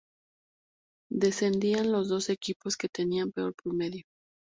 Descendían 1.11 1.91
los 1.91 2.09
dos 2.09 2.31
equipos 2.31 2.75
que 2.75 2.89
tenían 2.89 3.31
peor 3.31 3.53
promedio. 3.53 4.05